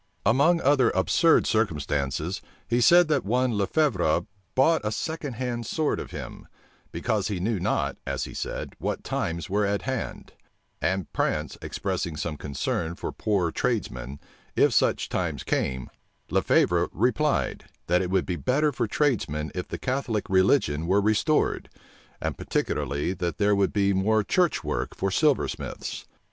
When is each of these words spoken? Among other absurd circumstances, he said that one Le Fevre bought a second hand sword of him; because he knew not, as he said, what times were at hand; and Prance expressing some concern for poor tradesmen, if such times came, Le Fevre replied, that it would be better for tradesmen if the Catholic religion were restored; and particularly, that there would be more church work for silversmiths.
Among 0.25 0.59
other 0.61 0.89
absurd 0.95 1.45
circumstances, 1.45 2.41
he 2.67 2.81
said 2.81 3.07
that 3.09 3.23
one 3.23 3.55
Le 3.55 3.67
Fevre 3.67 4.25
bought 4.55 4.81
a 4.83 4.91
second 4.91 5.33
hand 5.33 5.67
sword 5.67 5.99
of 5.99 6.09
him; 6.09 6.47
because 6.91 7.27
he 7.27 7.39
knew 7.39 7.59
not, 7.59 7.97
as 8.03 8.23
he 8.23 8.33
said, 8.33 8.73
what 8.79 9.03
times 9.03 9.47
were 9.47 9.63
at 9.63 9.83
hand; 9.83 10.33
and 10.81 11.13
Prance 11.13 11.55
expressing 11.61 12.17
some 12.17 12.35
concern 12.35 12.95
for 12.95 13.11
poor 13.11 13.51
tradesmen, 13.51 14.19
if 14.55 14.73
such 14.73 15.07
times 15.07 15.43
came, 15.43 15.87
Le 16.31 16.41
Fevre 16.41 16.89
replied, 16.91 17.65
that 17.85 18.01
it 18.01 18.09
would 18.09 18.25
be 18.25 18.35
better 18.37 18.71
for 18.71 18.87
tradesmen 18.87 19.51
if 19.53 19.67
the 19.67 19.77
Catholic 19.77 20.27
religion 20.31 20.87
were 20.87 20.99
restored; 20.99 21.69
and 22.19 22.35
particularly, 22.35 23.13
that 23.13 23.37
there 23.37 23.53
would 23.55 23.71
be 23.71 23.93
more 23.93 24.23
church 24.23 24.63
work 24.63 24.95
for 24.95 25.11
silversmiths. 25.11 26.05